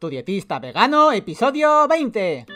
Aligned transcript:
Tu 0.00 0.08
dietista 0.08 0.58
vegano, 0.58 1.12
episodio 1.12 1.86
20. 1.86 2.46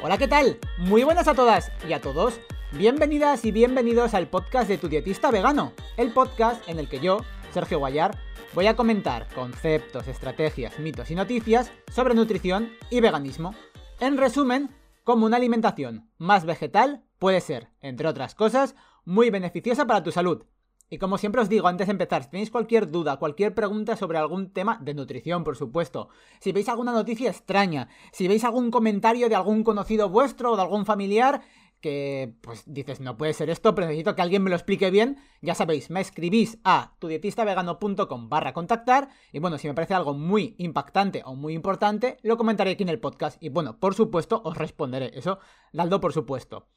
Hola, 0.00 0.16
¿qué 0.16 0.28
tal? 0.28 0.60
Muy 0.78 1.02
buenas 1.02 1.26
a 1.26 1.34
todas 1.34 1.72
y 1.88 1.92
a 1.92 2.00
todos. 2.00 2.38
Bienvenidas 2.70 3.44
y 3.44 3.50
bienvenidos 3.50 4.14
al 4.14 4.28
podcast 4.28 4.68
de 4.68 4.78
Tu 4.78 4.88
dietista 4.88 5.32
vegano, 5.32 5.72
el 5.96 6.12
podcast 6.12 6.68
en 6.68 6.78
el 6.78 6.88
que 6.88 7.00
yo, 7.00 7.24
Sergio 7.52 7.78
Guayar, 7.78 8.18
voy 8.54 8.66
a 8.66 8.76
comentar 8.76 9.28
conceptos, 9.34 10.08
estrategias, 10.08 10.78
mitos 10.78 11.10
y 11.10 11.14
noticias 11.14 11.70
sobre 11.90 12.14
nutrición 12.14 12.70
y 12.90 13.00
veganismo. 13.00 13.54
En 14.00 14.16
resumen, 14.16 14.70
cómo 15.04 15.26
una 15.26 15.36
alimentación 15.36 16.08
más 16.16 16.46
vegetal 16.46 17.04
puede 17.18 17.40
ser, 17.40 17.68
entre 17.80 18.08
otras 18.08 18.34
cosas, 18.34 18.74
muy 19.04 19.30
beneficiosa 19.30 19.86
para 19.86 20.02
tu 20.02 20.12
salud. 20.12 20.44
Y 20.88 20.98
como 20.98 21.16
siempre 21.16 21.40
os 21.40 21.48
digo 21.48 21.68
antes 21.68 21.86
de 21.86 21.92
empezar, 21.92 22.22
si 22.22 22.30
tenéis 22.30 22.50
cualquier 22.50 22.90
duda, 22.90 23.18
cualquier 23.18 23.54
pregunta 23.54 23.96
sobre 23.96 24.18
algún 24.18 24.52
tema 24.52 24.78
de 24.82 24.92
nutrición, 24.92 25.42
por 25.42 25.56
supuesto, 25.56 26.10
si 26.38 26.52
veis 26.52 26.68
alguna 26.68 26.92
noticia 26.92 27.30
extraña, 27.30 27.88
si 28.12 28.28
veis 28.28 28.44
algún 28.44 28.70
comentario 28.70 29.30
de 29.30 29.34
algún 29.34 29.64
conocido 29.64 30.10
vuestro 30.10 30.52
o 30.52 30.56
de 30.56 30.62
algún 30.62 30.84
familiar, 30.84 31.40
que 31.82 32.34
pues 32.40 32.62
dices, 32.64 33.00
no 33.00 33.18
puede 33.18 33.34
ser 33.34 33.50
esto, 33.50 33.74
pero 33.74 33.86
necesito 33.86 34.16
que 34.16 34.22
alguien 34.22 34.42
me 34.42 34.48
lo 34.48 34.56
explique 34.56 34.90
bien, 34.90 35.18
ya 35.42 35.54
sabéis, 35.54 35.90
me 35.90 36.00
escribís 36.00 36.58
a 36.64 36.94
tudietistavegano.com 36.98 38.28
barra 38.30 38.54
contactar 38.54 39.10
y 39.32 39.40
bueno, 39.40 39.58
si 39.58 39.68
me 39.68 39.74
parece 39.74 39.92
algo 39.92 40.14
muy 40.14 40.54
impactante 40.56 41.22
o 41.26 41.34
muy 41.34 41.52
importante, 41.52 42.16
lo 42.22 42.38
comentaré 42.38 42.70
aquí 42.70 42.84
en 42.84 42.88
el 42.88 43.00
podcast 43.00 43.42
y 43.42 43.50
bueno, 43.50 43.78
por 43.78 43.94
supuesto, 43.94 44.40
os 44.44 44.56
responderé, 44.56 45.10
eso, 45.14 45.40
dando 45.72 46.00
por 46.00 46.14
supuesto. 46.14 46.68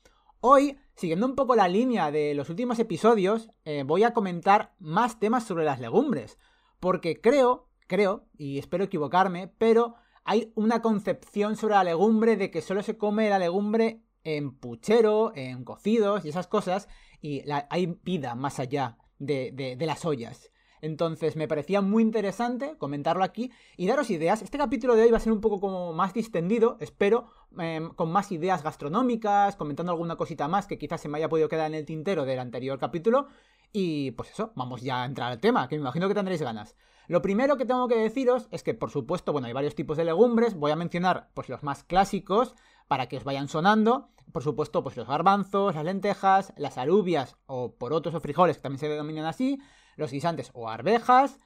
Hoy, 0.42 0.78
siguiendo 0.96 1.26
un 1.26 1.36
poco 1.36 1.56
la 1.56 1.68
línea 1.68 2.12
de 2.12 2.34
los 2.34 2.50
últimos 2.50 2.78
episodios, 2.80 3.52
eh, 3.64 3.84
voy 3.86 4.04
a 4.04 4.14
comentar 4.14 4.74
más 4.80 5.20
temas 5.20 5.46
sobre 5.46 5.64
las 5.64 5.80
legumbres, 5.80 6.38
porque 6.80 7.22
creo, 7.22 7.70
creo, 7.88 8.26
y 8.38 8.58
espero 8.58 8.84
equivocarme, 8.84 9.54
pero 9.58 9.96
hay 10.24 10.52
una 10.56 10.82
concepción 10.82 11.56
sobre 11.56 11.76
la 11.76 11.84
legumbre 11.84 12.36
de 12.36 12.50
que 12.50 12.62
solo 12.62 12.82
se 12.82 12.98
come 12.98 13.30
la 13.30 13.40
legumbre 13.40 14.02
en 14.26 14.52
puchero, 14.58 15.32
en 15.36 15.64
cocidos 15.64 16.26
y 16.26 16.30
esas 16.30 16.48
cosas, 16.48 16.90
y 17.22 17.44
hay 17.70 17.98
vida 18.04 18.36
más 18.36 18.60
allá 18.60 18.98
de, 19.20 19.78
las 19.80 20.04
ollas. 20.04 20.52
Entonces 20.82 21.36
me 21.36 21.48
parecía 21.48 21.82
muy 21.82 22.04
interesante 22.04 22.78
comentarlo 22.78 23.24
aquí 23.24 23.52
y 23.78 23.88
daros 23.88 24.10
ideas. 24.10 24.42
Este 24.42 24.58
capítulo 24.58 24.96
de 24.96 25.04
hoy 25.04 25.12
va 25.12 25.18
a 25.18 25.22
ser 25.22 25.32
un 25.32 25.42
poco 25.42 25.60
como 25.60 25.94
más 25.94 26.14
distendido, 26.14 26.78
espero, 26.80 27.28
em, 27.58 27.90
con 27.90 28.12
más 28.12 28.32
ideas 28.32 28.62
gastronómicas, 28.62 29.56
comentando 29.56 29.92
alguna 29.94 30.16
cosita 30.16 30.48
más 30.48 30.68
que 30.68 30.78
quizás 30.78 31.02
se 31.02 31.08
me 31.08 31.18
haya 31.18 31.30
podido 31.30 31.50
quedar 31.50 31.68
en 31.68 31.76
el 31.76 31.86
tintero 31.86 32.26
del 32.26 32.40
anterior 32.40 32.78
capítulo. 32.78 33.28
Y 33.72 34.12
pues 34.12 34.32
eso, 34.32 34.52
vamos 34.56 34.82
ya 34.82 35.02
a 35.02 35.06
entrar 35.06 35.32
al 35.32 35.40
tema, 35.40 35.68
que 35.68 35.76
me 35.76 35.82
imagino 35.82 36.08
que 36.08 36.14
tendréis 36.14 36.42
ganas. 36.42 36.76
Lo 37.08 37.22
primero 37.22 37.58
que 37.58 37.66
tengo 37.66 37.88
que 37.88 37.98
deciros 37.98 38.48
es 38.52 38.64
que, 38.64 38.74
por 38.74 38.90
supuesto, 38.90 39.32
bueno, 39.32 39.48
hay 39.48 39.54
varios 39.54 39.76
tipos 39.76 39.98
de 39.98 40.06
legumbres. 40.06 40.56
Voy 40.56 40.72
a 40.72 40.76
mencionar 40.76 41.30
pues 41.34 41.50
los 41.50 41.62
más 41.62 41.84
clásicos 41.84 42.56
para 42.88 43.08
que 43.08 43.18
os 43.18 43.24
vayan 43.24 43.48
sonando. 43.48 44.10
Por 44.32 44.44
supuesto, 44.44 44.84
pues 44.84 44.98
los 44.98 45.08
garbanzos, 45.08 45.76
las 45.76 45.86
lentejas, 45.86 46.54
las 46.58 46.78
alubias 46.78 47.38
o 47.46 47.76
porotos 47.76 48.14
o 48.16 48.20
frijoles, 48.20 48.58
que 48.58 48.64
también 48.64 48.80
se 48.80 48.90
denominan 48.90 49.26
así, 49.26 49.60
los 49.96 50.12
guisantes 50.12 50.52
o 50.54 50.70
arvejas. 50.70 51.38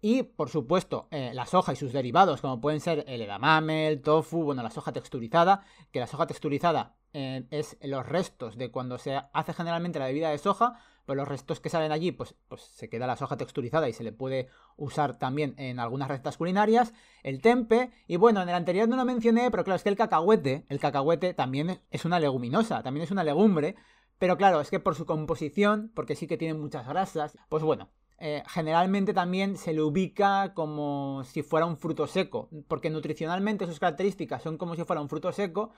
Y, 0.00 0.22
por 0.22 0.48
supuesto, 0.48 1.08
eh, 1.10 1.32
la 1.34 1.44
soja 1.44 1.72
y 1.72 1.76
sus 1.76 1.92
derivados, 1.92 2.40
como 2.40 2.60
pueden 2.60 2.80
ser 2.80 3.04
el 3.08 3.20
edamame, 3.20 3.88
el 3.88 4.00
tofu, 4.00 4.44
bueno, 4.44 4.62
la 4.62 4.70
soja 4.70 4.92
texturizada, 4.92 5.64
que 5.90 5.98
la 5.98 6.06
soja 6.06 6.26
texturizada 6.26 6.96
eh, 7.12 7.46
es 7.50 7.76
los 7.82 8.06
restos 8.06 8.56
de 8.56 8.70
cuando 8.70 8.98
se 8.98 9.20
hace 9.32 9.52
generalmente 9.52 9.98
la 9.98 10.06
bebida 10.06 10.30
de 10.30 10.38
soja, 10.38 10.78
pues 11.08 11.16
los 11.16 11.26
restos 11.26 11.58
que 11.58 11.70
salen 11.70 11.90
allí, 11.90 12.12
pues, 12.12 12.34
pues 12.48 12.60
se 12.60 12.90
queda 12.90 13.06
la 13.06 13.16
soja 13.16 13.38
texturizada 13.38 13.88
y 13.88 13.94
se 13.94 14.04
le 14.04 14.12
puede 14.12 14.50
usar 14.76 15.18
también 15.18 15.54
en 15.56 15.80
algunas 15.80 16.06
recetas 16.06 16.36
culinarias, 16.36 16.92
el 17.22 17.40
tempe, 17.40 17.90
y 18.06 18.16
bueno, 18.16 18.42
en 18.42 18.50
el 18.50 18.54
anterior 18.54 18.86
no 18.90 18.96
lo 18.96 19.06
mencioné, 19.06 19.50
pero 19.50 19.64
claro, 19.64 19.76
es 19.76 19.82
que 19.82 19.88
el 19.88 19.96
cacahuete, 19.96 20.66
el 20.68 20.78
cacahuete 20.78 21.32
también 21.32 21.80
es 21.90 22.04
una 22.04 22.20
leguminosa, 22.20 22.82
también 22.82 23.04
es 23.04 23.10
una 23.10 23.24
legumbre, 23.24 23.74
pero 24.18 24.36
claro, 24.36 24.60
es 24.60 24.68
que 24.68 24.80
por 24.80 24.96
su 24.96 25.06
composición, 25.06 25.90
porque 25.94 26.14
sí 26.14 26.26
que 26.26 26.36
tiene 26.36 26.52
muchas 26.52 26.86
grasas, 26.86 27.38
pues 27.48 27.62
bueno, 27.62 27.88
eh, 28.18 28.42
generalmente 28.46 29.14
también 29.14 29.56
se 29.56 29.72
le 29.72 29.80
ubica 29.80 30.52
como 30.52 31.24
si 31.24 31.42
fuera 31.42 31.64
un 31.64 31.78
fruto 31.78 32.06
seco, 32.06 32.50
porque 32.68 32.90
nutricionalmente 32.90 33.64
sus 33.64 33.80
características 33.80 34.42
son 34.42 34.58
como 34.58 34.76
si 34.76 34.84
fuera 34.84 35.00
un 35.00 35.08
fruto 35.08 35.32
seco, 35.32 35.70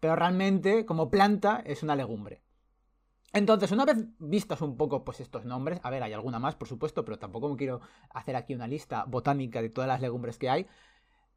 pero 0.00 0.16
realmente 0.16 0.84
como 0.86 1.08
planta 1.08 1.62
es 1.64 1.84
una 1.84 1.94
legumbre. 1.94 2.42
Entonces, 3.32 3.72
una 3.72 3.86
vez 3.86 3.96
vistos 4.18 4.60
un 4.60 4.76
poco 4.76 5.04
pues 5.04 5.20
estos 5.20 5.44
nombres, 5.44 5.80
a 5.82 5.90
ver, 5.90 6.02
hay 6.02 6.12
alguna 6.12 6.38
más, 6.38 6.54
por 6.54 6.68
supuesto, 6.68 7.04
pero 7.04 7.18
tampoco 7.18 7.48
me 7.48 7.56
quiero 7.56 7.80
hacer 8.10 8.36
aquí 8.36 8.54
una 8.54 8.66
lista 8.66 9.04
botánica 9.06 9.62
de 9.62 9.70
todas 9.70 9.88
las 9.88 10.02
legumbres 10.02 10.38
que 10.38 10.50
hay. 10.50 10.66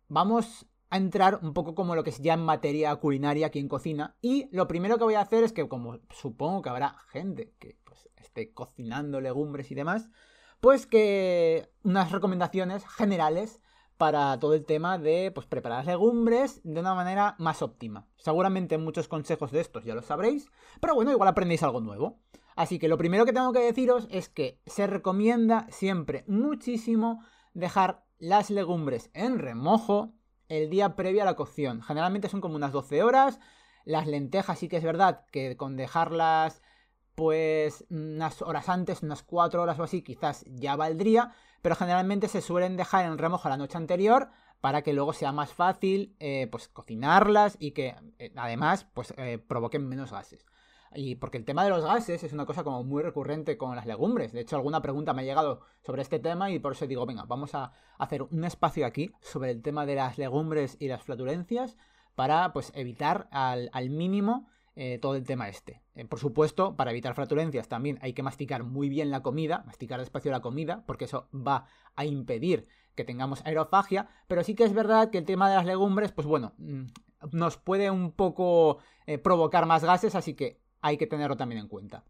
Vamos 0.09 0.65
a 0.89 0.97
entrar 0.97 1.39
un 1.41 1.53
poco 1.53 1.73
como 1.73 1.95
lo 1.95 2.03
que 2.03 2.09
es 2.09 2.19
ya 2.21 2.33
en 2.33 2.43
materia 2.43 2.93
culinaria 2.97 3.47
aquí 3.47 3.59
en 3.59 3.69
cocina. 3.69 4.17
Y 4.21 4.49
lo 4.51 4.67
primero 4.67 4.97
que 4.97 5.05
voy 5.05 5.13
a 5.15 5.21
hacer 5.21 5.43
es 5.45 5.53
que, 5.53 5.67
como 5.69 5.99
supongo 6.09 6.61
que 6.61 6.69
habrá 6.69 6.97
gente 7.07 7.53
que 7.59 7.77
pues, 7.85 8.09
esté 8.17 8.53
cocinando 8.53 9.21
legumbres 9.21 9.71
y 9.71 9.75
demás, 9.75 10.09
pues 10.59 10.87
que 10.87 11.69
unas 11.83 12.11
recomendaciones 12.11 12.85
generales 12.87 13.61
para 13.97 14.39
todo 14.39 14.53
el 14.53 14.65
tema 14.65 14.97
de 14.97 15.31
pues, 15.33 15.47
preparar 15.47 15.85
legumbres 15.85 16.61
de 16.63 16.79
una 16.79 16.95
manera 16.95 17.35
más 17.39 17.61
óptima. 17.61 18.07
Seguramente 18.17 18.77
muchos 18.77 19.07
consejos 19.07 19.51
de 19.51 19.61
estos 19.61 19.85
ya 19.85 19.95
los 19.95 20.05
sabréis, 20.05 20.49
pero 20.81 20.95
bueno, 20.95 21.11
igual 21.11 21.29
aprendéis 21.29 21.63
algo 21.63 21.81
nuevo. 21.81 22.19
Así 22.55 22.79
que 22.79 22.87
lo 22.87 22.97
primero 22.97 23.25
que 23.25 23.33
tengo 23.33 23.51
que 23.51 23.59
deciros 23.59 24.07
es 24.09 24.29
que 24.29 24.61
se 24.65 24.87
recomienda 24.87 25.67
siempre 25.69 26.23
muchísimo 26.27 27.23
dejar 27.53 28.05
las 28.17 28.49
legumbres 28.49 29.09
en 29.13 29.39
remojo 29.39 30.13
el 30.47 30.69
día 30.69 30.95
previo 30.95 31.23
a 31.23 31.25
la 31.25 31.35
cocción. 31.35 31.81
Generalmente 31.81 32.29
son 32.29 32.41
como 32.41 32.55
unas 32.55 32.71
12 32.71 33.03
horas. 33.03 33.39
Las 33.83 34.07
lentejas 34.07 34.59
sí 34.59 34.69
que 34.69 34.77
es 34.77 34.83
verdad 34.83 35.25
que 35.31 35.57
con 35.57 35.75
dejarlas 35.75 36.61
pues 37.15 37.85
unas 37.89 38.41
horas 38.41 38.69
antes, 38.69 39.01
unas 39.01 39.23
4 39.23 39.61
horas 39.61 39.79
o 39.79 39.83
así, 39.83 40.01
quizás 40.01 40.45
ya 40.47 40.75
valdría, 40.75 41.33
pero 41.61 41.75
generalmente 41.75 42.27
se 42.27 42.41
suelen 42.41 42.77
dejar 42.77 43.05
en 43.05 43.17
remojo 43.17 43.49
la 43.49 43.57
noche 43.57 43.77
anterior 43.77 44.29
para 44.61 44.81
que 44.81 44.93
luego 44.93 45.13
sea 45.13 45.31
más 45.31 45.53
fácil 45.53 46.15
eh, 46.19 46.47
pues 46.51 46.67
cocinarlas 46.67 47.55
y 47.59 47.71
que 47.71 47.95
eh, 48.19 48.31
además 48.35 48.85
pues 48.93 49.13
eh, 49.17 49.37
provoquen 49.37 49.87
menos 49.87 50.11
gases. 50.11 50.45
Y 50.93 51.15
porque 51.15 51.37
el 51.37 51.45
tema 51.45 51.63
de 51.63 51.69
los 51.69 51.83
gases 51.83 52.23
es 52.23 52.33
una 52.33 52.45
cosa 52.45 52.63
como 52.63 52.83
muy 52.83 53.03
recurrente 53.03 53.57
con 53.57 53.75
las 53.75 53.85
legumbres. 53.85 54.31
De 54.31 54.41
hecho, 54.41 54.55
alguna 54.55 54.81
pregunta 54.81 55.13
me 55.13 55.21
ha 55.21 55.25
llegado 55.25 55.61
sobre 55.81 56.01
este 56.01 56.19
tema 56.19 56.51
y 56.51 56.59
por 56.59 56.71
eso 56.71 56.87
digo, 56.87 57.05
venga, 57.05 57.25
vamos 57.25 57.53
a 57.53 57.73
hacer 57.97 58.23
un 58.23 58.43
espacio 58.45 58.85
aquí 58.85 59.11
sobre 59.21 59.51
el 59.51 59.61
tema 59.61 59.85
de 59.85 59.95
las 59.95 60.17
legumbres 60.17 60.77
y 60.79 60.87
las 60.87 61.03
flatulencias 61.03 61.77
para 62.15 62.53
pues 62.53 62.71
evitar 62.75 63.27
al, 63.31 63.69
al 63.73 63.89
mínimo 63.89 64.47
todo 65.01 65.15
el 65.15 65.25
tema 65.25 65.47
este. 65.47 65.84
Eh, 65.95 66.05
por 66.05 66.19
supuesto, 66.19 66.75
para 66.75 66.91
evitar 66.91 67.15
flatulencias 67.15 67.69
también 67.69 67.97
hay 68.01 68.13
que 68.13 68.23
masticar 68.23 68.63
muy 68.63 68.89
bien 68.89 69.11
la 69.11 69.23
comida, 69.23 69.63
masticar 69.65 69.99
despacio 69.99 70.31
la 70.31 70.41
comida, 70.41 70.83
porque 70.85 71.05
eso 71.05 71.29
va 71.33 71.67
a 71.95 72.05
impedir 72.05 72.67
que 72.95 73.05
tengamos 73.05 73.45
aerofagia, 73.45 74.09
pero 74.27 74.43
sí 74.43 74.55
que 74.55 74.65
es 74.65 74.73
verdad 74.73 75.09
que 75.09 75.17
el 75.17 75.25
tema 75.25 75.49
de 75.49 75.55
las 75.55 75.65
legumbres, 75.65 76.11
pues 76.11 76.27
bueno, 76.27 76.53
mm, 76.57 76.83
nos 77.31 77.57
puede 77.57 77.89
un 77.91 78.11
poco 78.11 78.79
eh, 79.07 79.17
provocar 79.17 79.65
más 79.65 79.83
gases, 79.83 80.15
así 80.15 80.33
que 80.33 80.59
hay 80.81 80.97
que 80.97 81.07
tenerlo 81.07 81.37
también 81.37 81.61
en 81.61 81.67
cuenta. 81.67 82.03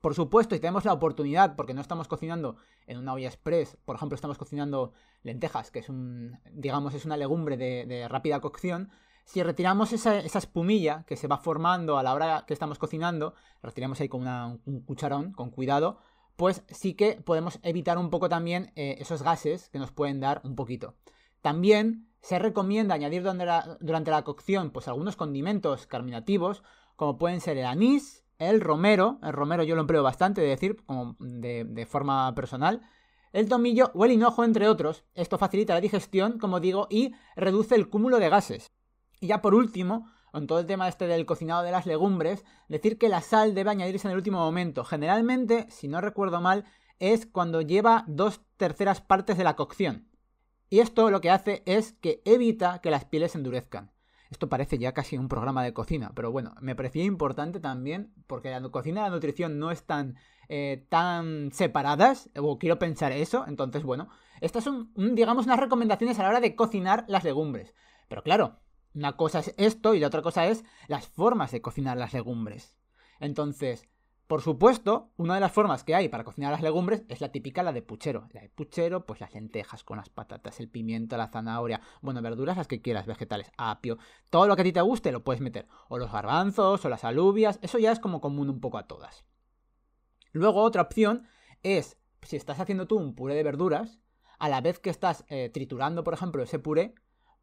Por 0.00 0.14
supuesto, 0.14 0.54
si 0.54 0.60
tenemos 0.60 0.84
la 0.84 0.92
oportunidad, 0.92 1.56
porque 1.56 1.74
no 1.74 1.80
estamos 1.80 2.08
cocinando 2.08 2.56
en 2.86 2.98
una 2.98 3.14
olla 3.14 3.28
express, 3.28 3.76
por 3.84 3.96
ejemplo, 3.96 4.14
estamos 4.14 4.38
cocinando 4.38 4.92
lentejas, 5.22 5.70
que 5.70 5.78
es 5.78 5.88
un, 5.88 6.38
digamos, 6.52 6.94
es 6.94 7.06
una 7.06 7.16
legumbre 7.16 7.56
de 7.56 8.06
rápida 8.08 8.40
cocción, 8.40 8.90
si 9.24 9.42
retiramos 9.42 9.92
esa, 9.92 10.18
espumilla 10.18 11.04
que 11.06 11.16
se 11.16 11.28
va 11.28 11.38
formando 11.38 11.98
a 11.98 12.02
la 12.02 12.14
hora 12.14 12.44
que 12.46 12.54
estamos 12.54 12.78
cocinando, 12.78 13.34
retiramos 13.62 14.00
ahí 14.00 14.08
con 14.08 14.26
un 14.26 14.80
cucharón, 14.82 15.32
con 15.32 15.50
cuidado, 15.50 15.98
pues 16.36 16.62
sí 16.68 16.94
que 16.94 17.14
podemos 17.14 17.58
evitar 17.62 17.98
un 17.98 18.10
poco 18.10 18.28
también 18.28 18.72
eh, 18.76 18.96
esos 18.98 19.22
gases 19.22 19.68
que 19.70 19.78
nos 19.78 19.92
pueden 19.92 20.20
dar 20.20 20.40
un 20.44 20.56
poquito. 20.56 20.94
También 21.40 22.08
se 22.20 22.38
recomienda 22.38 22.94
añadir 22.94 23.22
durante 23.22 24.10
la, 24.10 24.24
cocción 24.24 24.70
pues 24.70 24.88
algunos 24.88 25.16
condimentos 25.16 25.86
carminativos, 25.86 26.62
como 26.96 27.18
pueden 27.18 27.40
ser 27.40 27.58
el 27.58 27.66
anís, 27.66 28.24
el 28.38 28.60
romero, 28.60 29.18
el 29.22 29.32
romero 29.32 29.62
yo 29.62 29.74
lo 29.74 29.82
empleo 29.82 30.02
bastante, 30.02 30.40
de 30.40 30.48
decir, 30.48 30.82
de, 31.18 31.64
de 31.64 31.86
forma 31.86 32.34
personal, 32.34 32.82
el 33.32 33.48
tomillo 33.48 33.90
o 33.94 34.04
el 34.04 34.12
hinojo, 34.12 34.44
entre 34.44 34.68
otros. 34.68 35.04
Esto 35.14 35.38
facilita 35.38 35.74
la 35.74 35.80
digestión, 35.80 36.38
como 36.38 36.60
digo, 36.60 36.86
y 36.90 37.14
reduce 37.36 37.74
el 37.74 37.88
cúmulo 37.88 38.18
de 38.18 38.28
gases. 38.28 38.70
Y 39.24 39.28
ya 39.28 39.40
por 39.40 39.54
último, 39.54 40.06
con 40.32 40.46
todo 40.46 40.58
el 40.58 40.66
tema 40.66 40.86
este 40.86 41.06
del 41.06 41.24
cocinado 41.24 41.62
de 41.62 41.70
las 41.70 41.86
legumbres, 41.86 42.44
decir 42.68 42.98
que 42.98 43.08
la 43.08 43.22
sal 43.22 43.54
debe 43.54 43.70
añadirse 43.70 44.06
en 44.06 44.10
el 44.10 44.18
último 44.18 44.38
momento. 44.38 44.84
Generalmente, 44.84 45.66
si 45.70 45.88
no 45.88 46.02
recuerdo 46.02 46.42
mal, 46.42 46.66
es 46.98 47.24
cuando 47.24 47.62
lleva 47.62 48.04
dos 48.06 48.42
terceras 48.58 49.00
partes 49.00 49.38
de 49.38 49.44
la 49.44 49.56
cocción. 49.56 50.10
Y 50.68 50.80
esto 50.80 51.10
lo 51.10 51.22
que 51.22 51.30
hace 51.30 51.62
es 51.64 51.94
que 51.94 52.20
evita 52.26 52.80
que 52.82 52.90
las 52.90 53.06
pieles 53.06 53.34
endurezcan. 53.34 53.92
Esto 54.28 54.50
parece 54.50 54.76
ya 54.76 54.92
casi 54.92 55.16
un 55.16 55.28
programa 55.28 55.64
de 55.64 55.72
cocina, 55.72 56.12
pero 56.14 56.30
bueno, 56.30 56.54
me 56.60 56.76
parecía 56.76 57.04
importante 57.04 57.60
también 57.60 58.12
porque 58.26 58.50
la 58.50 58.60
cocina 58.68 59.00
y 59.00 59.04
la 59.04 59.10
nutrición 59.10 59.58
no 59.58 59.70
están 59.70 60.16
eh, 60.50 60.84
tan 60.90 61.50
separadas, 61.50 62.28
o 62.36 62.58
quiero 62.58 62.78
pensar 62.78 63.10
eso, 63.12 63.46
entonces 63.48 63.84
bueno, 63.84 64.10
estas 64.42 64.64
son, 64.64 64.92
digamos, 65.14 65.46
unas 65.46 65.60
recomendaciones 65.60 66.18
a 66.18 66.24
la 66.24 66.28
hora 66.28 66.40
de 66.40 66.54
cocinar 66.54 67.06
las 67.08 67.24
legumbres. 67.24 67.72
Pero 68.08 68.22
claro, 68.22 68.58
una 68.94 69.16
cosa 69.16 69.40
es 69.40 69.54
esto 69.56 69.94
y 69.94 70.00
la 70.00 70.06
otra 70.06 70.22
cosa 70.22 70.46
es 70.46 70.64
las 70.88 71.08
formas 71.08 71.50
de 71.50 71.60
cocinar 71.60 71.96
las 71.96 72.12
legumbres. 72.12 72.76
Entonces, 73.20 73.88
por 74.26 74.40
supuesto, 74.40 75.10
una 75.16 75.34
de 75.34 75.40
las 75.40 75.52
formas 75.52 75.84
que 75.84 75.94
hay 75.94 76.08
para 76.08 76.24
cocinar 76.24 76.50
las 76.50 76.62
legumbres 76.62 77.04
es 77.08 77.20
la 77.20 77.30
típica, 77.30 77.62
la 77.62 77.72
de 77.72 77.82
puchero. 77.82 78.28
La 78.32 78.40
de 78.40 78.48
puchero, 78.48 79.04
pues 79.04 79.20
las 79.20 79.34
lentejas 79.34 79.84
con 79.84 79.98
las 79.98 80.08
patatas, 80.08 80.60
el 80.60 80.68
pimiento, 80.68 81.16
la 81.16 81.28
zanahoria, 81.28 81.82
bueno, 82.00 82.22
verduras 82.22 82.56
las 82.56 82.66
que 82.66 82.80
quieras, 82.80 83.06
vegetales, 83.06 83.52
apio, 83.58 83.98
todo 84.30 84.46
lo 84.46 84.56
que 84.56 84.62
a 84.62 84.64
ti 84.64 84.72
te 84.72 84.80
guste 84.80 85.12
lo 85.12 85.24
puedes 85.24 85.42
meter. 85.42 85.68
O 85.88 85.98
los 85.98 86.10
garbanzos, 86.10 86.84
o 86.84 86.88
las 86.88 87.04
alubias, 87.04 87.58
eso 87.62 87.78
ya 87.78 87.92
es 87.92 88.00
como 88.00 88.20
común 88.20 88.48
un 88.48 88.60
poco 88.60 88.78
a 88.78 88.86
todas. 88.86 89.24
Luego, 90.32 90.62
otra 90.62 90.82
opción 90.82 91.26
es, 91.62 91.98
si 92.22 92.36
estás 92.36 92.60
haciendo 92.60 92.86
tú 92.86 92.96
un 92.96 93.14
puré 93.14 93.34
de 93.34 93.42
verduras, 93.42 93.98
a 94.38 94.48
la 94.48 94.62
vez 94.62 94.78
que 94.78 94.90
estás 94.90 95.24
eh, 95.28 95.50
triturando, 95.52 96.02
por 96.02 96.14
ejemplo, 96.14 96.42
ese 96.42 96.58
puré, 96.58 96.94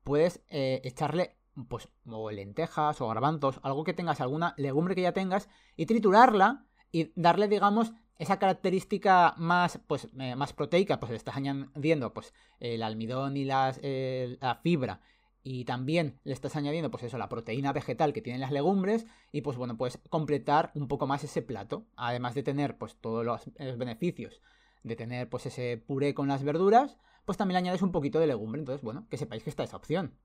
puedes 0.04 0.42
eh, 0.50 0.82
echarle 0.84 1.38
pues 1.68 1.90
o 2.06 2.32
lentejas 2.32 3.02
o 3.02 3.08
garbanzos, 3.08 3.60
algo 3.64 3.84
que 3.84 3.94
tengas, 3.94 4.22
alguna 4.22 4.54
legumbre 4.58 4.96
que 4.96 5.02
ya 5.02 5.14
tengas, 5.14 5.50
y 5.76 5.86
triturarla 5.86 6.66
y 6.92 7.12
darle, 7.16 7.48
digamos, 7.48 7.94
esa 8.22 8.38
característica 8.38 9.34
más, 9.38 9.80
pues, 9.88 10.08
eh, 10.20 10.36
más 10.36 10.54
proteica, 10.54 11.00
pues 11.00 11.10
le 11.10 11.18
estás 11.18 11.36
añadiendo 11.36 12.14
pues, 12.14 12.36
el 12.60 12.84
almidón 12.84 13.36
y 13.36 13.48
eh, 13.50 14.38
la 14.40 14.56
fibra. 14.56 15.02
Y 15.44 15.66
también 15.66 16.20
le 16.24 16.34
estás 16.34 16.56
añadiendo, 16.56 16.92
pues 16.92 17.02
eso, 17.02 17.18
la 17.18 17.30
proteína 17.30 17.74
vegetal 17.74 18.14
que 18.14 18.22
tienen 18.22 18.42
las 18.42 18.52
legumbres. 18.52 19.08
Y 19.32 19.42
pues 19.42 19.58
bueno, 19.58 19.76
puedes 19.76 19.98
completar 20.10 20.72
un 20.76 20.88
poco 20.88 21.08
más 21.08 21.24
ese 21.24 21.42
plato. 21.42 21.88
Además 21.96 22.36
de 22.36 22.44
tener, 22.44 22.78
pues, 22.78 22.96
todos 22.96 23.26
los, 23.26 23.50
beneficios 23.78 24.40
de 24.84 24.96
tener, 24.96 25.28
pues, 25.28 25.48
ese 25.48 25.78
puré 25.78 26.14
con 26.14 26.28
las 26.28 26.44
verduras. 26.44 26.98
Pues 27.26 27.40
también 27.40 27.56
le 27.56 27.60
añades 27.70 27.82
un 27.82 27.92
poquito 27.92 28.20
de 28.20 28.28
legumbre. 28.28 28.60
Entonces, 28.60 28.84
bueno, 28.84 29.08
que 29.10 29.18
sepáis 29.18 29.42
que 29.42 29.50
está 29.50 29.64
esa 29.64 29.78
opción. 29.78 30.16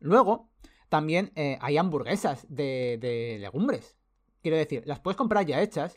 Luego, 0.00 0.50
también 0.88 1.32
eh, 1.36 1.58
hay 1.60 1.76
hamburguesas 1.76 2.46
de, 2.48 3.38
legumbres. 3.40 3.96
Quiero 4.42 4.56
decir, 4.56 4.82
las 4.86 5.00
puedes 5.00 5.16
comprar 5.16 5.46
ya 5.46 5.62
hechas 5.62 5.96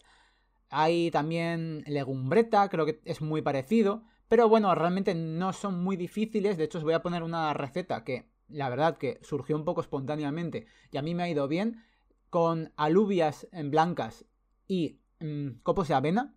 hay 0.73 1.11
también 1.11 1.83
legumbreta, 1.85 2.67
creo 2.67 2.85
que 2.85 2.99
es 3.05 3.21
muy 3.21 3.43
parecido. 3.43 4.03
Pero 4.27 4.49
bueno, 4.49 4.73
realmente 4.73 5.13
no 5.13 5.53
son 5.53 5.83
muy 5.83 5.95
difíciles. 5.95 6.57
De 6.57 6.63
hecho, 6.63 6.79
os 6.79 6.83
voy 6.83 6.95
a 6.95 7.03
poner 7.03 7.21
una 7.21 7.53
receta 7.53 8.03
que 8.03 8.27
la 8.49 8.69
verdad 8.69 8.97
que 8.97 9.19
surgió 9.21 9.55
un 9.55 9.65
poco 9.65 9.81
espontáneamente 9.81 10.65
y 10.91 10.97
a 10.97 11.03
mí 11.03 11.13
me 11.13 11.23
ha 11.23 11.29
ido 11.29 11.47
bien. 11.47 11.83
Con 12.31 12.73
alubias 12.75 13.47
blancas 13.65 14.25
y 14.67 14.99
mm, 15.19 15.59
copos 15.61 15.87
de 15.89 15.93
avena. 15.93 16.35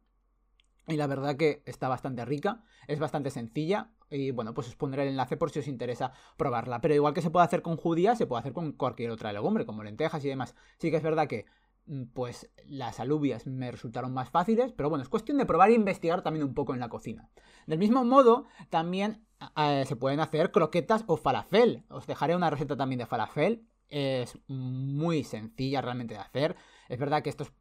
Y 0.88 0.96
la 0.96 1.06
verdad 1.06 1.36
que 1.36 1.62
está 1.66 1.88
bastante 1.88 2.24
rica. 2.24 2.62
Es 2.86 2.98
bastante 2.98 3.30
sencilla. 3.30 3.90
Y 4.08 4.30
bueno, 4.30 4.54
pues 4.54 4.68
os 4.68 4.76
pondré 4.76 5.02
el 5.02 5.08
enlace 5.08 5.36
por 5.36 5.50
si 5.50 5.58
os 5.58 5.68
interesa 5.68 6.12
probarla. 6.36 6.80
Pero 6.80 6.94
igual 6.94 7.14
que 7.14 7.22
se 7.22 7.30
puede 7.30 7.44
hacer 7.44 7.62
con 7.62 7.76
judías, 7.76 8.18
se 8.18 8.26
puede 8.26 8.40
hacer 8.40 8.52
con 8.52 8.72
cualquier 8.72 9.10
otra 9.10 9.32
legumbre, 9.32 9.66
como 9.66 9.82
lentejas 9.82 10.24
y 10.24 10.28
demás. 10.28 10.54
Sí 10.78 10.90
que 10.90 10.98
es 10.98 11.02
verdad 11.02 11.26
que 11.26 11.46
Mm, 11.86 12.04
pues 12.12 12.50
las 12.66 12.98
alubias 12.98 13.46
me 13.46 13.70
resultaron 13.70 14.12
más 14.12 14.30
fáciles, 14.30 14.72
pero 14.72 14.88
bueno, 14.88 15.02
es 15.02 15.08
cuestión 15.08 15.38
de 15.38 15.46
probar 15.46 15.70
e 15.70 15.74
investigar 15.74 16.22
también 16.22 16.44
un 16.44 16.54
poco 16.54 16.74
en 16.74 16.80
la 16.80 16.88
cocina. 16.88 17.30
Del 17.66 17.78
mismo 17.78 18.04
modo, 18.04 18.46
también 18.70 19.24
eh, 19.56 19.84
se 19.86 19.96
pueden 19.96 20.20
hacer 20.20 20.50
croquetas 20.50 21.04
o 21.06 21.16
falafel. 21.16 21.84
Os 21.88 22.06
dejaré 22.06 22.34
una 22.34 22.50
receta 22.50 22.76
también 22.76 22.98
de 22.98 23.06
falafel. 23.06 23.66
Es 23.88 24.38
muy 24.48 25.22
sencilla 25.22 25.80
realmente 25.80 26.14
de 26.14 26.20
hacer. 26.20 26.56
Es 26.88 26.98
verdad 26.98 27.22
que 27.22 27.30
estos, 27.30 27.52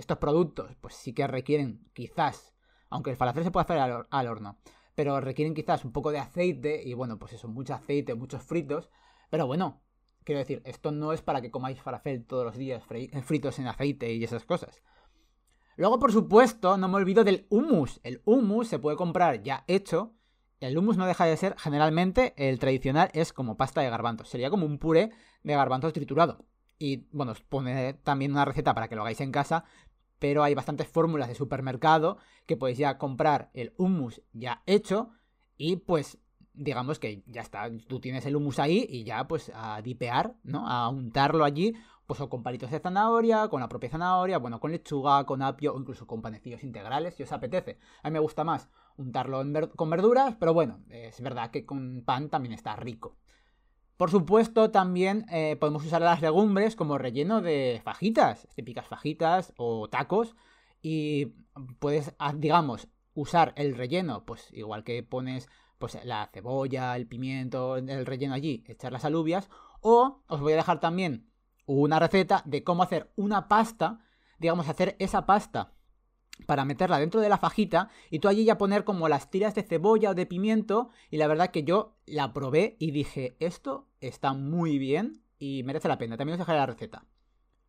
estos 0.00 0.18
productos, 0.18 0.74
pues 0.80 0.94
sí 0.94 1.12
que 1.12 1.26
requieren 1.26 1.88
quizás, 1.92 2.54
aunque 2.88 3.10
el 3.10 3.16
falafel 3.16 3.44
se 3.44 3.50
puede 3.50 3.64
hacer 3.64 4.06
al, 4.10 4.26
horno, 4.26 4.58
pero 4.94 5.20
requieren 5.20 5.54
quizás 5.54 5.84
un 5.84 5.92
poco 5.92 6.10
de 6.10 6.18
aceite 6.18 6.82
y 6.84 6.94
bueno, 6.94 7.18
pues 7.18 7.32
eso, 7.32 7.48
mucho 7.48 7.74
aceite, 7.74 8.14
muchos 8.14 8.42
fritos. 8.42 8.90
Pero 9.30 9.46
bueno, 9.46 9.82
Quiero 10.24 10.40
decir, 10.40 10.62
esto 10.64 10.92
no 10.92 11.12
es 11.12 11.22
para 11.22 11.40
que 11.40 11.50
comáis 11.50 11.80
falafel 11.80 12.24
todos 12.24 12.44
los 12.44 12.56
días 12.56 12.84
eh, 12.90 13.22
fritos 13.22 13.58
en 13.58 13.66
aceite 13.66 14.12
y 14.12 14.22
esas 14.22 14.44
cosas. 14.44 14.82
Luego, 15.76 15.98
por 15.98 16.12
supuesto, 16.12 16.76
no 16.76 16.88
me 16.88 16.96
olvido 16.96 17.24
del 17.24 17.46
hummus. 17.48 18.00
El 18.02 18.20
hummus 18.24 18.68
se 18.68 18.78
puede 18.78 18.96
comprar 18.96 19.42
ya 19.42 19.64
hecho. 19.66 20.14
El 20.60 20.76
hummus 20.76 20.98
no 20.98 21.06
deja 21.06 21.24
de 21.24 21.38
ser, 21.38 21.56
generalmente, 21.58 22.34
el 22.36 22.58
tradicional 22.58 23.10
es 23.14 23.32
como 23.32 23.56
pasta 23.56 23.80
de 23.80 23.88
garbanzos. 23.88 24.28
Sería 24.28 24.50
como 24.50 24.66
un 24.66 24.78
puré 24.78 25.10
de 25.42 25.54
garbanzos 25.54 25.94
triturado. 25.94 26.44
Y 26.78 27.08
bueno, 27.12 27.32
os 27.32 27.40
pone 27.40 27.94
también 27.94 28.32
una 28.32 28.44
receta 28.44 28.74
para 28.74 28.88
que 28.88 28.96
lo 28.96 29.02
hagáis 29.02 29.22
en 29.22 29.32
casa, 29.32 29.64
pero 30.20 30.44
hay 30.44 30.54
bastantes 30.54 30.86
fórmulas 30.86 31.28
de 31.28 31.34
supermercado 31.34 32.18
que 32.46 32.56
podéis 32.56 32.78
ya 32.78 32.98
comprar 32.98 33.50
el 33.54 33.72
hummus 33.76 34.22
ya 34.32 34.62
hecho 34.66 35.10
y 35.56 35.76
pues 35.76 36.18
digamos 36.52 36.98
que 36.98 37.22
ya 37.26 37.40
está, 37.40 37.68
tú 37.88 38.00
tienes 38.00 38.26
el 38.26 38.36
humus 38.36 38.58
ahí 38.58 38.86
y 38.88 39.02
ya 39.04 39.26
pues 39.26 39.50
a 39.54 39.80
dipear, 39.82 40.34
¿no? 40.44 40.68
A 40.68 40.88
untarlo 40.88 41.44
allí, 41.44 41.74
pues 42.06 42.20
o 42.20 42.28
con 42.28 42.42
palitos 42.42 42.70
de 42.70 42.80
zanahoria, 42.80 43.48
con 43.48 43.60
la 43.60 43.68
propia 43.68 43.90
zanahoria, 43.90 44.38
bueno, 44.38 44.60
con 44.60 44.72
lechuga, 44.72 45.24
con 45.24 45.42
apio 45.42 45.74
o 45.74 45.80
incluso 45.80 46.06
con 46.06 46.20
panecillos 46.20 46.62
integrales, 46.64 47.14
si 47.14 47.22
os 47.22 47.32
apetece. 47.32 47.78
A 48.02 48.10
mí 48.10 48.14
me 48.14 48.18
gusta 48.18 48.44
más 48.44 48.68
untarlo 48.96 49.42
con 49.74 49.90
verduras, 49.90 50.36
pero 50.38 50.52
bueno, 50.52 50.80
es 50.90 51.20
verdad 51.20 51.50
que 51.50 51.64
con 51.64 52.02
pan 52.04 52.28
también 52.28 52.52
está 52.52 52.76
rico. 52.76 53.16
Por 54.00 54.10
supuesto, 54.10 54.70
también 54.70 55.26
eh, 55.30 55.56
podemos 55.60 55.84
usar 55.84 56.00
las 56.00 56.22
legumbres 56.22 56.74
como 56.74 56.96
relleno 56.96 57.42
de 57.42 57.82
fajitas, 57.84 58.48
típicas 58.54 58.86
fajitas 58.86 59.52
o 59.58 59.90
tacos. 59.90 60.36
Y 60.80 61.34
puedes, 61.80 62.14
ah, 62.18 62.32
digamos, 62.34 62.88
usar 63.12 63.52
el 63.56 63.76
relleno, 63.76 64.24
pues 64.24 64.48
igual 64.54 64.84
que 64.84 65.02
pones 65.02 65.50
pues 65.78 66.02
la 66.02 66.30
cebolla, 66.32 66.96
el 66.96 67.08
pimiento, 67.08 67.76
el 67.76 68.06
relleno 68.06 68.32
allí, 68.32 68.64
echar 68.68 68.90
las 68.90 69.04
alubias. 69.04 69.50
O 69.82 70.22
os 70.28 70.40
voy 70.40 70.54
a 70.54 70.56
dejar 70.56 70.80
también 70.80 71.30
una 71.66 71.98
receta 71.98 72.42
de 72.46 72.64
cómo 72.64 72.82
hacer 72.82 73.12
una 73.16 73.48
pasta, 73.48 74.00
digamos, 74.38 74.66
hacer 74.70 74.96
esa 74.98 75.26
pasta 75.26 75.74
para 76.46 76.64
meterla 76.64 76.98
dentro 76.98 77.20
de 77.20 77.28
la 77.28 77.38
fajita 77.38 77.88
y 78.10 78.18
tú 78.18 78.28
allí 78.28 78.44
ya 78.44 78.58
poner 78.58 78.84
como 78.84 79.08
las 79.08 79.30
tiras 79.30 79.54
de 79.54 79.62
cebolla 79.62 80.10
o 80.10 80.14
de 80.14 80.26
pimiento 80.26 80.90
y 81.10 81.16
la 81.16 81.26
verdad 81.26 81.50
que 81.50 81.64
yo 81.64 81.96
la 82.06 82.32
probé 82.32 82.76
y 82.78 82.90
dije, 82.90 83.36
esto 83.40 83.88
está 84.00 84.32
muy 84.32 84.78
bien 84.78 85.22
y 85.38 85.62
merece 85.64 85.88
la 85.88 85.98
pena. 85.98 86.16
También 86.16 86.34
os 86.34 86.38
dejaré 86.38 86.58
la 86.58 86.66
receta. 86.66 87.04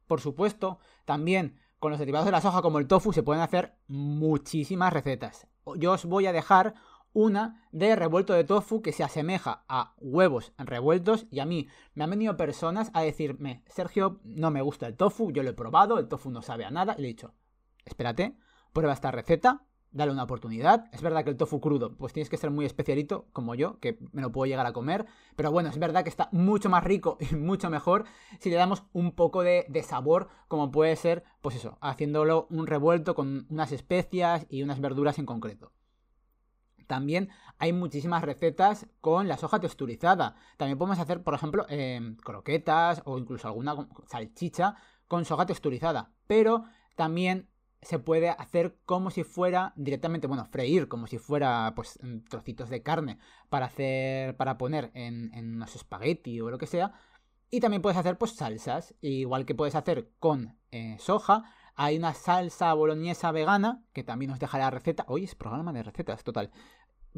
Por 0.08 0.22
supuesto, 0.22 0.80
también 1.06 1.58
con 1.80 1.92
los 1.92 2.00
derivados 2.00 2.26
de 2.26 2.32
la 2.32 2.42
soja 2.42 2.62
como 2.62 2.80
el 2.80 2.88
tofu 2.88 3.14
se 3.14 3.24
pueden 3.24 3.42
hacer 3.42 3.76
muchísimas 3.88 4.94
recetas. 4.94 5.48
Yo 5.78 5.94
os 5.94 6.06
voy 6.06 6.26
a 6.26 6.34
dejar 6.34 6.76
una 7.14 7.68
de 7.72 7.96
revuelto 7.96 8.34
de 8.34 8.44
tofu 8.44 8.82
que 8.82 8.92
se 8.92 9.04
asemeja 9.04 9.66
a 9.68 9.96
huevos 9.98 10.54
revueltos 10.58 11.28
y 11.30 11.40
a 11.40 11.46
mí 11.46 11.68
me 11.94 12.04
han 12.04 12.10
venido 12.10 12.38
personas 12.38 12.92
a 12.94 13.02
decirme, 13.02 13.64
Sergio, 13.68 14.22
no 14.24 14.52
me 14.52 14.62
gusta 14.62 14.88
el 14.88 14.96
tofu, 14.96 15.32
yo 15.32 15.44
lo 15.44 15.50
he 15.50 15.54
probado, 15.54 15.98
el 16.00 16.08
tofu 16.08 16.30
no 16.30 16.42
sabe 16.42 16.66
a 16.66 16.72
nada, 16.72 16.96
y 16.98 17.02
le 17.02 17.08
he 17.08 17.12
dicho, 17.12 17.34
espérate, 17.86 18.38
prueba 18.74 18.94
esta 18.94 19.12
receta, 19.12 19.66
dale 19.92 20.12
una 20.12 20.24
oportunidad. 20.24 20.86
Es 20.92 21.02
verdad 21.02 21.24
que 21.24 21.30
el 21.30 21.38
tofu 21.38 21.60
crudo, 21.60 21.96
pues 21.96 22.14
tienes 22.14 22.30
que 22.30 22.38
ser 22.38 22.50
muy 22.52 22.66
especialito, 22.66 23.28
como 23.34 23.56
yo, 23.56 23.80
que 23.80 24.00
me 24.12 24.22
lo 24.22 24.32
puedo 24.32 24.50
llegar 24.50 24.66
a 24.66 24.74
comer. 24.74 25.06
Pero 25.36 25.52
bueno, 25.52 25.70
es 25.70 25.78
verdad 25.78 26.04
que 26.04 26.10
está 26.10 26.30
mucho 26.32 26.70
más 26.70 26.84
rico 26.84 27.18
y 27.32 27.36
mucho 27.36 27.70
mejor 27.70 28.06
si 28.40 28.50
le 28.50 28.56
damos 28.56 28.84
un 28.94 29.12
poco 29.12 29.44
de, 29.44 29.66
sabor, 29.84 30.30
como 30.48 30.72
puede 30.72 30.96
ser, 30.96 31.24
pues 31.42 31.56
eso, 31.56 31.78
haciéndolo 31.82 32.48
un 32.50 32.68
revuelto 32.68 33.16
con 33.16 33.46
unas 33.50 33.72
especias 33.72 34.46
y 34.50 34.64
unas 34.64 34.80
verduras 34.80 35.20
en 35.20 35.26
concreto. 35.26 35.74
También 36.88 37.30
hay 37.58 37.72
muchísimas 37.72 38.22
recetas 38.22 38.88
con 39.00 39.30
la 39.30 39.38
soja 39.38 39.62
texturizada. 39.62 40.36
También 40.58 40.78
podemos 40.78 41.00
hacer, 41.00 41.24
por 41.24 41.34
ejemplo, 41.34 41.66
em, 41.70 42.18
croquetas 42.18 43.02
o 43.06 43.18
incluso 43.18 43.48
alguna 43.48 43.88
salchicha 44.08 44.76
con 45.08 45.24
soja 45.24 45.46
texturizada. 45.46 46.12
Pero 46.28 46.66
también 46.98 47.48
se 47.82 48.00
puede 48.00 48.30
hacer 48.30 48.78
como 48.86 49.10
si 49.12 49.24
fuera 49.24 49.74
directamente, 49.76 50.28
bueno, 50.28 50.46
freír 50.46 50.88
como 50.88 51.08
si 51.08 51.18
fuera 51.18 51.74
pues 51.76 52.00
trocitos 52.30 52.70
de 52.70 52.84
carne 52.84 53.18
para 53.50 53.66
hacer, 53.66 54.38
para 54.38 54.58
poner 54.58 54.92
en, 54.94 55.32
unos 55.34 55.76
espagueti 55.76 56.42
o 56.42 56.50
lo 56.50 56.58
que 56.58 56.68
sea. 56.68 56.94
Y 57.50 57.60
también 57.60 57.82
puedes 57.82 57.98
hacer 57.98 58.18
pues 58.18 58.36
salsas, 58.36 58.96
igual 59.02 59.46
que 59.46 59.56
puedes 59.56 59.76
hacer 59.76 60.10
con 60.20 60.58
eh, 60.72 60.96
soja. 61.00 61.44
Hay 61.76 61.98
una 61.98 62.14
salsa 62.14 62.74
boloñesa 62.74 63.32
vegana, 63.32 63.84
que 63.94 64.04
también 64.04 64.32
os 64.32 64.40
dejaré 64.40 64.64
la 64.64 64.72
receta. 64.72 65.06
Hoy 65.08 65.26
es 65.26 65.36
programa 65.36 65.74
de 65.74 65.84
recetas, 65.84 66.24
total 66.24 66.52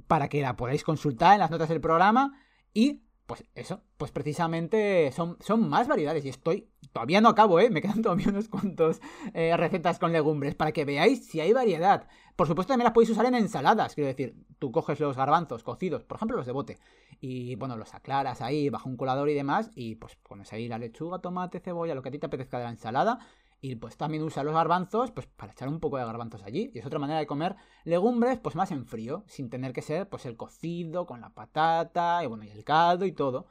para 0.07 0.27
que 0.27 0.41
la 0.41 0.55
podáis 0.55 0.83
consultar 0.83 1.33
en 1.33 1.39
las 1.39 1.51
notas 1.51 1.69
del 1.69 1.81
programa 1.81 2.37
y 2.73 3.03
pues 3.25 3.45
eso, 3.55 3.81
pues 3.97 4.11
precisamente 4.11 5.11
son, 5.11 5.37
son 5.39 5.69
más 5.69 5.87
variedades 5.87 6.25
y 6.25 6.29
estoy, 6.29 6.69
todavía 6.91 7.21
no 7.21 7.29
acabo, 7.29 7.59
¿eh? 7.59 7.69
Me 7.69 7.81
quedan 7.81 8.01
todavía 8.01 8.27
unos 8.29 8.49
cuantos 8.49 9.01
eh, 9.33 9.55
recetas 9.55 9.97
con 9.99 10.11
legumbres 10.11 10.55
para 10.55 10.71
que 10.71 10.85
veáis 10.85 11.27
si 11.27 11.39
hay 11.39 11.53
variedad. 11.53 12.07
Por 12.35 12.47
supuesto 12.47 12.73
también 12.73 12.85
las 12.85 12.93
podéis 12.93 13.11
usar 13.11 13.25
en 13.27 13.35
ensaladas, 13.35 13.95
quiero 13.95 14.07
decir, 14.07 14.35
tú 14.59 14.71
coges 14.71 14.99
los 14.99 15.15
garbanzos 15.15 15.63
cocidos, 15.63 16.03
por 16.03 16.17
ejemplo 16.17 16.35
los 16.35 16.45
de 16.45 16.51
bote, 16.51 16.79
y 17.21 17.55
bueno, 17.55 17.77
los 17.77 17.93
aclaras 17.93 18.41
ahí 18.41 18.69
bajo 18.69 18.89
un 18.89 18.97
colador 18.97 19.29
y 19.29 19.35
demás, 19.35 19.69
y 19.75 19.95
pues 19.95 20.15
pones 20.15 20.51
ahí 20.51 20.67
la 20.67 20.79
lechuga, 20.79 21.19
tomate, 21.19 21.59
cebolla, 21.59 21.95
lo 21.95 22.01
que 22.01 22.09
a 22.09 22.11
ti 22.11 22.19
te 22.19 22.25
apetezca 22.25 22.57
de 22.57 22.63
la 22.65 22.71
ensalada, 22.71 23.19
y 23.63 23.77
pues 23.77 23.95
también 23.95 24.23
usa 24.23 24.43
los 24.43 24.53
garbanzos, 24.53 25.11
pues 25.11 25.25
para 25.25 25.53
echar 25.53 25.69
un 25.69 25.79
poco 25.79 25.97
de 25.97 26.03
garbanzos 26.03 26.43
allí. 26.43 26.69
Y 26.73 26.79
es 26.79 26.85
otra 26.85 26.99
manera 26.99 27.19
de 27.19 27.25
comer 27.25 27.55
legumbres, 27.85 28.37
pues 28.37 28.57
más 28.57 28.71
en 28.71 28.85
frío, 28.85 29.23
sin 29.25 29.49
tener 29.49 29.71
que 29.71 29.81
ser 29.81 30.09
pues 30.09 30.25
el 30.25 30.35
cocido 30.35 31.05
con 31.05 31.21
la 31.21 31.29
patata 31.29 32.21
y 32.25 32.27
bueno, 32.27 32.43
y 32.43 32.49
el 32.49 32.65
caldo 32.65 33.05
y 33.05 33.13
todo. 33.13 33.47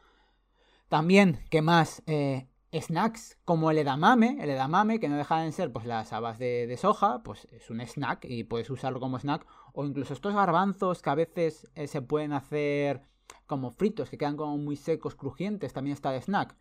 También, 0.91 1.41
¿qué 1.49 1.63
más? 1.63 2.03
Eh, 2.07 2.47
snacks 2.79 3.39
como 3.47 3.71
el 3.71 3.79
edamame, 3.79 4.37
el 4.43 4.51
edamame 4.51 5.01
que 5.01 5.09
no 5.09 5.17
dejan 5.17 5.47
de 5.47 5.53
ser 5.53 5.73
pues 5.73 5.87
las 5.87 6.13
habas 6.13 6.39
de, 6.39 6.77
soja, 6.79 7.23
pues 7.23 7.49
es 7.51 7.71
un 7.71 7.81
snack 7.81 8.27
y 8.29 8.45
puedes 8.45 8.69
usarlo 8.69 9.01
como 9.01 9.19
snack. 9.19 9.47
O 9.73 9.87
incluso 9.87 10.13
estos 10.13 10.35
garbanzos 10.35 11.01
que 11.01 11.09
a 11.09 11.15
veces 11.15 11.71
eh, 11.75 11.87
se 11.87 12.03
pueden 12.03 12.35
hacer 12.35 13.01
como 13.47 13.71
fritos, 13.71 14.11
que 14.11 14.19
quedan 14.19 14.37
como 14.37 14.59
muy 14.59 14.77
secos, 14.77 15.15
crujientes, 15.15 15.73
también 15.73 15.95
está 15.95 16.11
de 16.11 16.21
snack. 16.21 16.55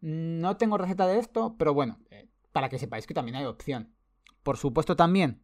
No 0.00 0.56
tengo 0.56 0.78
receta 0.78 1.06
de 1.06 1.18
esto, 1.18 1.54
pero 1.58 1.74
bueno, 1.74 1.98
eh, 2.10 2.30
para 2.54 2.68
que 2.68 2.78
sepáis 2.78 3.06
que 3.06 3.14
también 3.14 3.34
hay 3.34 3.46
opción. 3.46 3.92
Por 4.44 4.56
supuesto 4.56 4.94
también, 4.94 5.42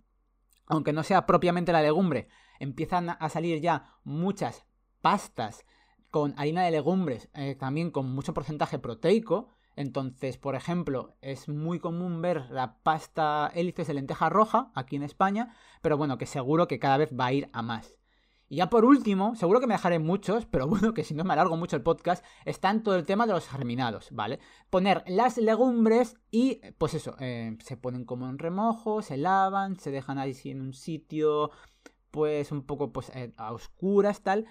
aunque 0.66 0.92
no 0.92 1.02
sea 1.02 1.26
propiamente 1.26 1.72
la 1.72 1.82
legumbre, 1.82 2.28
empiezan 2.60 3.10
a 3.10 3.28
salir 3.28 3.60
ya 3.60 3.98
muchas 4.04 4.64
pastas 5.00 5.66
con 6.10 6.34
harina 6.38 6.62
de 6.62 6.70
legumbres, 6.70 7.28
eh, 7.34 7.56
también 7.56 7.90
con 7.90 8.14
mucho 8.14 8.32
porcentaje 8.32 8.78
proteico. 8.78 9.48
Entonces, 9.74 10.38
por 10.38 10.54
ejemplo, 10.54 11.16
es 11.20 11.48
muy 11.48 11.80
común 11.80 12.22
ver 12.22 12.48
la 12.50 12.78
pasta 12.78 13.50
hélices 13.54 13.88
de 13.88 13.94
lenteja 13.94 14.28
roja 14.28 14.70
aquí 14.76 14.94
en 14.94 15.02
España, 15.02 15.52
pero 15.82 15.96
bueno, 15.96 16.16
que 16.16 16.26
seguro 16.26 16.68
que 16.68 16.78
cada 16.78 16.96
vez 16.96 17.10
va 17.12 17.26
a 17.26 17.32
ir 17.32 17.50
a 17.52 17.62
más. 17.62 17.99
Y 18.50 18.56
ya 18.56 18.68
por 18.68 18.84
último, 18.84 19.36
seguro 19.36 19.60
que 19.60 19.68
me 19.68 19.74
dejaré 19.74 20.00
muchos, 20.00 20.44
pero 20.44 20.66
bueno, 20.66 20.92
que 20.92 21.04
si 21.04 21.14
no 21.14 21.22
me 21.22 21.32
alargo 21.34 21.56
mucho 21.56 21.76
el 21.76 21.82
podcast, 21.82 22.24
está 22.44 22.68
en 22.70 22.82
todo 22.82 22.96
el 22.96 23.06
tema 23.06 23.24
de 23.24 23.32
los 23.32 23.48
germinados, 23.48 24.08
¿vale? 24.10 24.40
Poner 24.70 25.04
las 25.06 25.38
legumbres 25.38 26.16
y, 26.32 26.60
pues 26.76 26.94
eso, 26.94 27.14
eh, 27.20 27.56
se 27.64 27.76
ponen 27.76 28.04
como 28.04 28.28
en 28.28 28.40
remojo, 28.40 29.02
se 29.02 29.16
lavan, 29.16 29.78
se 29.78 29.92
dejan 29.92 30.18
ahí 30.18 30.36
en 30.46 30.62
un 30.62 30.72
sitio, 30.72 31.52
pues 32.10 32.50
un 32.50 32.66
poco 32.66 32.92
pues 32.92 33.10
eh, 33.14 33.32
a 33.36 33.52
oscuras, 33.52 34.22
tal, 34.22 34.46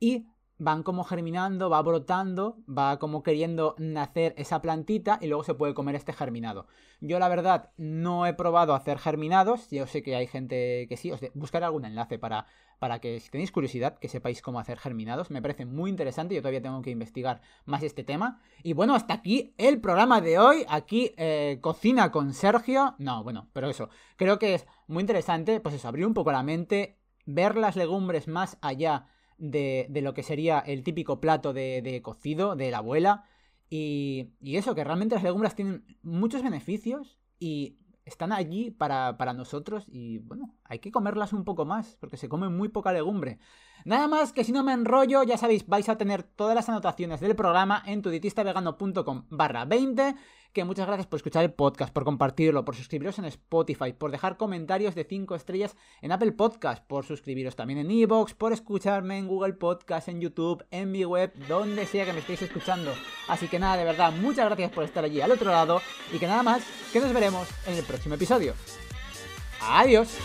y 0.00 0.26
van 0.64 0.82
como 0.82 1.04
germinando, 1.04 1.68
va 1.68 1.82
brotando, 1.82 2.56
va 2.66 2.98
como 2.98 3.22
queriendo 3.22 3.74
nacer 3.78 4.34
esa 4.38 4.62
plantita 4.62 5.18
y 5.20 5.26
luego 5.26 5.44
se 5.44 5.52
puede 5.52 5.74
comer 5.74 5.94
este 5.94 6.14
germinado. 6.14 6.66
Yo 7.02 7.18
la 7.18 7.28
verdad 7.28 7.70
no 7.76 8.26
he 8.26 8.32
probado 8.32 8.74
hacer 8.74 8.98
germinados, 8.98 9.70
yo 9.70 9.86
sé 9.86 10.02
que 10.02 10.16
hay 10.16 10.26
gente 10.26 10.86
que 10.88 10.96
sí, 10.96 11.12
buscaré 11.34 11.66
algún 11.66 11.84
enlace 11.84 12.18
para, 12.18 12.46
para 12.78 12.98
que 12.98 13.20
si 13.20 13.30
tenéis 13.30 13.52
curiosidad 13.52 13.98
que 13.98 14.08
sepáis 14.08 14.40
cómo 14.40 14.58
hacer 14.58 14.78
germinados, 14.78 15.30
me 15.30 15.42
parece 15.42 15.66
muy 15.66 15.90
interesante, 15.90 16.34
yo 16.34 16.40
todavía 16.40 16.62
tengo 16.62 16.80
que 16.80 16.90
investigar 16.90 17.42
más 17.66 17.82
este 17.82 18.02
tema. 18.02 18.40
Y 18.62 18.72
bueno, 18.72 18.94
hasta 18.94 19.12
aquí 19.12 19.54
el 19.58 19.82
programa 19.82 20.22
de 20.22 20.38
hoy, 20.38 20.64
aquí 20.66 21.12
eh, 21.18 21.58
cocina 21.60 22.10
con 22.10 22.32
Sergio, 22.32 22.94
no, 22.96 23.22
bueno, 23.22 23.48
pero 23.52 23.68
eso, 23.68 23.90
creo 24.16 24.38
que 24.38 24.54
es 24.54 24.66
muy 24.86 25.02
interesante, 25.02 25.60
pues 25.60 25.74
eso, 25.74 25.88
abrir 25.88 26.06
un 26.06 26.14
poco 26.14 26.32
la 26.32 26.42
mente, 26.42 26.96
ver 27.26 27.56
las 27.56 27.76
legumbres 27.76 28.28
más 28.28 28.56
allá 28.62 29.08
de, 29.38 29.88
lo 30.02 30.14
que 30.14 30.22
sería 30.22 30.58
el 30.58 30.82
típico 30.82 31.20
plato 31.20 31.52
de, 31.52 32.00
cocido 32.02 32.56
de 32.56 32.70
la 32.70 32.78
abuela. 32.78 33.24
Y, 33.70 34.30
y, 34.40 34.56
eso, 34.56 34.74
que 34.74 34.84
realmente 34.84 35.14
las 35.14 35.24
legumbres 35.24 35.54
tienen 35.54 35.84
muchos 36.02 36.42
beneficios 36.42 37.18
y 37.38 37.78
están 38.04 38.32
allí 38.32 38.70
para, 38.70 39.16
para, 39.16 39.32
nosotros 39.32 39.86
y 39.88 40.18
bueno, 40.18 40.54
hay 40.64 40.78
que 40.78 40.90
comerlas 40.90 41.32
un 41.32 41.44
poco 41.44 41.64
más 41.64 41.96
porque 41.98 42.16
se 42.16 42.28
come 42.28 42.48
muy 42.48 42.68
poca 42.68 42.92
legumbre. 42.92 43.38
Nada 43.84 44.08
más 44.08 44.32
que 44.32 44.44
si 44.44 44.52
no 44.52 44.62
me 44.62 44.72
enrollo, 44.72 45.22
ya 45.22 45.36
sabéis, 45.36 45.66
vais 45.66 45.88
a 45.88 45.96
tener 45.98 46.22
todas 46.22 46.54
las 46.54 46.68
anotaciones 46.68 47.20
del 47.20 47.36
programa 47.36 47.82
en 47.86 48.02
tudietistavegano.com 48.02 49.24
barra 49.28 49.64
20 49.64 50.14
que 50.54 50.64
muchas 50.64 50.86
gracias 50.86 51.06
por 51.06 51.18
escuchar 51.18 51.44
el 51.44 51.52
podcast, 51.52 51.92
por 51.92 52.04
compartirlo, 52.04 52.64
por 52.64 52.76
suscribiros 52.76 53.18
en 53.18 53.26
Spotify, 53.26 53.92
por 53.92 54.10
dejar 54.10 54.36
comentarios 54.38 54.94
de 54.94 55.04
5 55.04 55.34
estrellas 55.34 55.76
en 56.00 56.12
Apple 56.12 56.32
Podcast, 56.32 56.82
por 56.86 57.04
suscribiros 57.04 57.56
también 57.56 57.80
en 57.80 57.90
Evox, 57.90 58.34
por 58.34 58.52
escucharme 58.52 59.18
en 59.18 59.26
Google 59.26 59.54
Podcast, 59.54 60.08
en 60.08 60.20
YouTube, 60.20 60.64
en 60.70 60.92
mi 60.92 61.04
web, 61.04 61.34
donde 61.48 61.86
sea 61.86 62.06
que 62.06 62.12
me 62.12 62.20
estéis 62.20 62.42
escuchando. 62.42 62.92
Así 63.28 63.48
que 63.48 63.58
nada, 63.58 63.76
de 63.76 63.84
verdad, 63.84 64.12
muchas 64.12 64.46
gracias 64.46 64.70
por 64.70 64.84
estar 64.84 65.04
allí 65.04 65.20
al 65.20 65.32
otro 65.32 65.50
lado 65.50 65.82
y 66.12 66.18
que 66.18 66.26
nada 66.26 66.44
más, 66.44 66.64
que 66.92 67.00
nos 67.00 67.12
veremos 67.12 67.48
en 67.66 67.74
el 67.74 67.84
próximo 67.84 68.14
episodio. 68.14 68.54
Adiós. 69.60 70.16